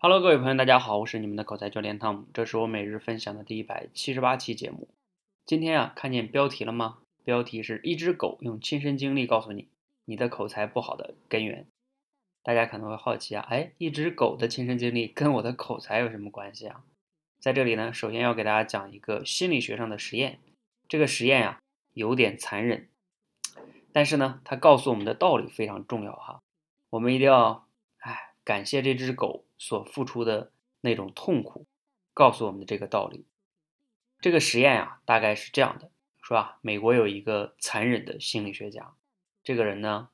[0.00, 4.86] Hello，各位朋友，大家好，我是你们的口才教练汤姆，这是我每日分享的第一百七十八期节目。
[5.44, 6.98] 今天啊，看见标题了吗？
[7.24, 9.66] 标题是一只狗用亲身经历告诉你
[10.04, 11.66] 你的口才不好的根源。
[12.44, 16.84] 大家可能会好奇啊，哎，一只狗的亲身经历跟我的口才有什么关系啊？
[17.40, 20.38] 在这里呢，首先要给大家讲一个心理学上的实验。
[20.88, 21.58] 这个实验呀，
[21.94, 22.86] 有点残忍，
[23.90, 26.40] 但是呢，它告诉我们的道理非常重要哈。
[26.90, 27.66] 我们一定要，
[28.48, 29.44] 感谢这只狗。
[29.60, 30.52] 所付出的
[30.82, 31.66] 那种痛苦，
[32.14, 33.26] 告诉我们的这个道理。
[34.20, 35.90] 这个实验啊，大概是这样的，
[36.22, 36.60] 是吧？
[36.62, 38.94] 美国有一个残忍的心理学家，
[39.42, 40.10] 这个人呢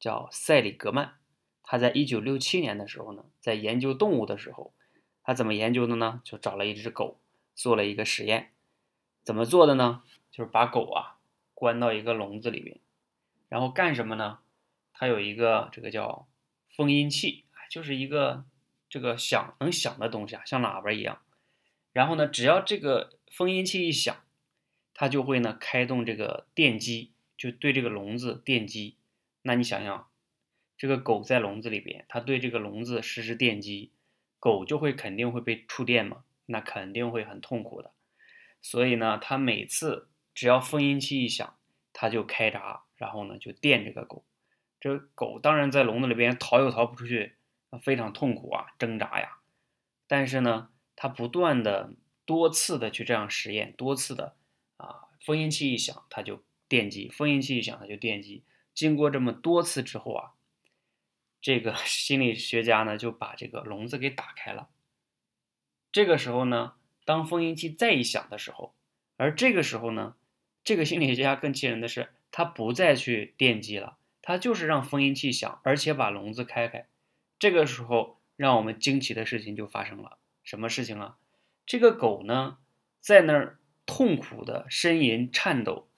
[0.00, 1.14] 叫塞里格曼。
[1.62, 4.74] 他在一九六七年的时候呢，在研究动物的时候，
[5.22, 6.20] 他怎么研究的呢？
[6.24, 7.20] 就找了一只狗，
[7.54, 8.52] 做了一个实验。
[9.22, 10.02] 怎么做的呢？
[10.32, 11.20] 就是把狗啊
[11.54, 12.80] 关到一个笼子里边，
[13.48, 14.40] 然后干什么呢？
[14.92, 16.26] 他有一个这个叫
[16.74, 18.44] 封音器，就是一个。
[18.92, 21.22] 这个响能响的东西啊，像喇叭一样。
[21.94, 24.14] 然后呢，只要这个封音器一响，
[24.92, 28.98] 它就会呢开动这个电机，就对这个笼子电击。
[29.40, 30.10] 那你想想，
[30.76, 33.92] 这个狗在笼子里边，它对这个笼子实施电击，
[34.38, 37.92] 狗就会肯定会被触电嘛，那肯定会很痛苦的。
[38.60, 41.56] 所以呢，它每次只要封音器一响，
[41.94, 44.22] 它就开闸，然后呢就电这个狗。
[44.78, 47.36] 这狗当然在笼子里边逃又逃不出去。
[47.78, 49.38] 非常痛苦啊，挣扎呀，
[50.06, 54.36] 但是呢，他不断的多次的去这样实验，多次的
[54.76, 58.44] 啊，封音器一响，他就电击；封音器一响，他就电击。
[58.74, 60.32] 经过这么多次之后啊，
[61.40, 64.68] 这个 心理学家呢就把这个笼子给打开了。
[65.90, 68.74] 这个时候呢，当封音器再一响的时候，
[69.16, 70.16] 而这个时候呢，
[70.64, 76.86] 这个心理学家更气人的是，他不再去电击了，他就是让封音器响，而且把笼子开开。
[77.42, 80.16] 这个时候，让我们惊奇的事情就发生了。
[80.44, 81.18] 什么事情啊？
[81.66, 82.58] 这个狗呢，
[83.00, 85.88] 在那儿痛苦的呻吟、颤抖，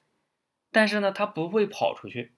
[0.72, 2.32] 但是呢，它不会跑出去。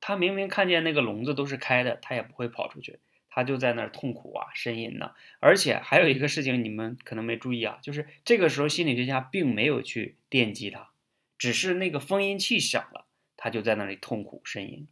[0.00, 2.98] 它明明看见那个笼子都是开的，它也不会跑出去。
[3.28, 5.12] 它就在那儿痛苦啊，呻吟呢。
[5.38, 10.90] 而且还有一个事情，你们可能没注意啊，就是这个时候心理学家并没有去电击它，
[11.38, 14.88] 只是那个封音器响了，它就在那里痛苦呻吟。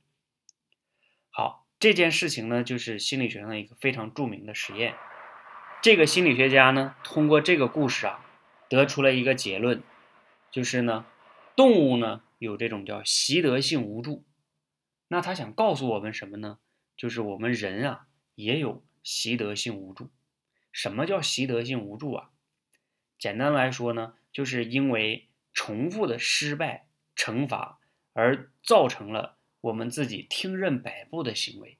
[1.30, 1.65] 好。
[1.78, 4.94] 这件事情呢，就是心理学上一个非常著名的实验。
[5.82, 8.24] 这个心理学家呢，通过这个故事啊，
[8.70, 9.82] 得出了一个结论，
[10.50, 11.04] 就是呢，
[11.54, 14.24] 动物呢有这种叫习得性无助。
[15.08, 16.58] 那他想告诉我们什么呢？
[16.96, 20.10] 就是我们人啊也有习得性无助。
[20.72, 22.30] 什么叫习得性无助啊？
[23.18, 27.78] 简单来说呢，就是因为重复的失败惩罚
[28.14, 29.35] 而造成了。
[29.66, 31.76] 我们自己听任摆布的行为，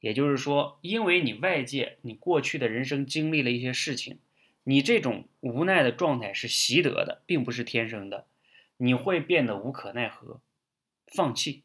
[0.00, 4.18] 也就是说，因为你外界你过去的人生经历了一些事情，
[4.64, 8.26] 你这种无奈的状态是习得的，并不是天生的，
[8.76, 10.42] 你会变得无可奈何，
[11.06, 11.62] 放弃。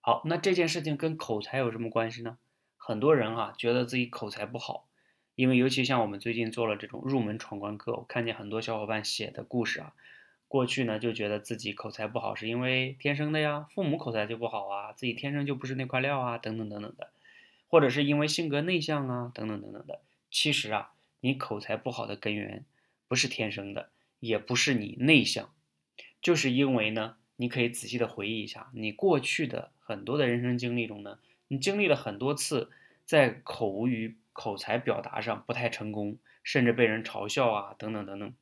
[0.00, 2.38] 好，那这件事情跟口才有什么关系呢？
[2.76, 4.88] 很多人啊觉得自己口才不好，
[5.36, 9.92] 因为尤其像我们最近做了这种入门闯关课，我看见很多小伙伴写的故事啊。
[10.50, 17.10] 过去呢，就觉得自己口才不好，是因为天生的呀，父母口才就不好啊，自己天生就不是那块料啊，等等等等的，
[17.68, 20.00] 或者是因为性格内向啊，等等等等的。
[20.28, 20.90] 其实啊，
[21.20, 22.64] 你口才不好的根源
[23.06, 25.54] 不是天生的，也不是你内向，
[26.20, 32.72] 就是因为呢，你可以仔细的回忆一下，你过去的很多的人生经历中呢，你经历了很多次
[33.04, 38.34] 在口语口才表达上不太成功，甚至被人嘲笑啊，等等等等，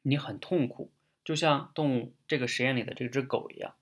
[0.00, 0.90] 你很痛苦。
[1.28, 3.74] 就像动物这个实验里的这只狗一样，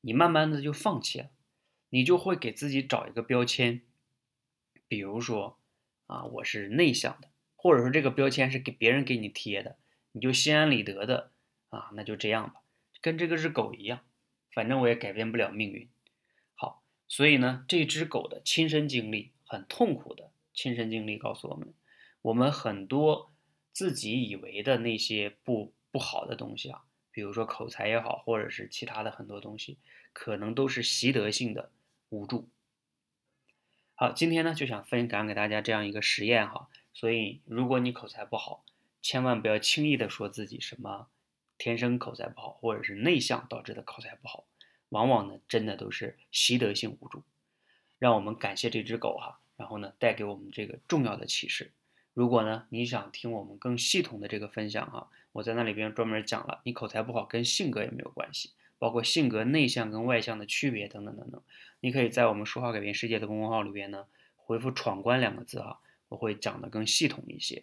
[0.00, 1.30] 你慢慢的就放弃了，
[1.90, 3.82] 你就会给自己找一个标签，
[4.88, 5.56] 比如说
[6.08, 9.76] 啊，我是内向的，或者说这个标签是给别人给你贴的，
[10.10, 11.30] 你就心安理得的
[11.68, 12.60] 啊，那就这样吧，
[13.00, 14.00] 跟这个只狗一样，
[14.50, 15.88] 反正我也改变不了命运。
[16.56, 21.72] 好，所以呢，这只狗的亲身经历很痛苦的亲身经历告诉我们，
[22.22, 23.30] 我们很多
[23.72, 25.72] 自己以为的那些不。
[25.90, 29.78] 不好的东西啊，比如说口才也好，或者是其他的很多东西，
[30.12, 31.70] 可能都是习得性的
[32.08, 32.48] 无助。
[33.94, 38.64] 好，今天呢就想分享给大家这样一个实验哈，所以如果你口才不好，
[39.02, 41.08] 千万不要轻易的说自己什么
[41.58, 44.46] 天生口才不好，或者是内向导致的口才不好，
[44.88, 47.22] 往往呢真的都是习得性无助。
[47.98, 51.72] 让我们感谢这只狗哈，然后呢带给我们这个重要的启示。
[52.20, 55.08] 如果呢你想听我们更系统的这个分享哈。
[55.32, 61.40] 我在那里边专门讲了，你口才不好跟性格也没有关系，包括性格内向跟外向的区别等等等等。
[61.80, 64.06] 你可以在我们说话改变世界的公众号里边呢，
[64.36, 67.62] 回复“闯关”两个字哈，我会讲的更系统一些。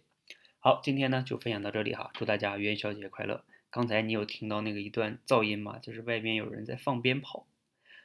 [0.60, 3.44] 好，今天呢就分享到这里哈，祝大家元宵节快乐。
[3.70, 5.78] 刚才你有听到那个一段噪音吗？
[5.78, 7.46] 就是外边有人在放鞭炮。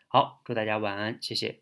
[0.09, 1.61] 好，祝大家晚安，谢谢。